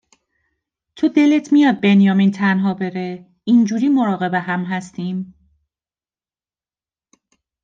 [0.95, 5.33] تو دلت میاد بنیامین تنها بره؟ اینجوری مراقب هم هستیم